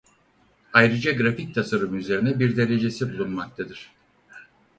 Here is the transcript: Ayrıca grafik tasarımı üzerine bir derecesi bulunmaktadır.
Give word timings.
Ayrıca 0.73 1.11
grafik 1.11 1.55
tasarımı 1.55 1.97
üzerine 1.97 2.39
bir 2.39 2.57
derecesi 2.57 3.13
bulunmaktadır. 3.13 3.91